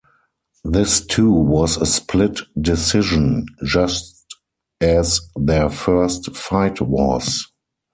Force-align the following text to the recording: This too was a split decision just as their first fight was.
This 0.63 1.05
too 1.05 1.29
was 1.31 1.77
a 1.77 1.85
split 1.85 2.39
decision 2.59 3.45
just 3.63 4.25
as 4.81 5.21
their 5.35 5.69
first 5.69 6.35
fight 6.35 6.81
was. 6.81 7.45